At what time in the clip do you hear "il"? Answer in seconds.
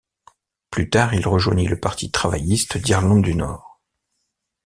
1.13-1.27